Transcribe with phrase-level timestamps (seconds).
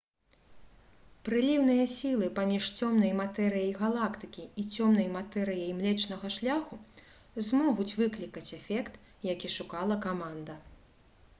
[1.27, 6.79] прыліўныя сілы паміж цёмнай матэрыяй галактыкі і цёмнай матэрыяй млечнага шляху
[7.49, 8.97] змогуць выклікаць эфект
[9.33, 10.57] які шукала каманда